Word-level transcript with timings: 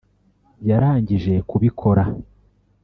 yarangije 0.69 1.33
kubikora 1.49 2.03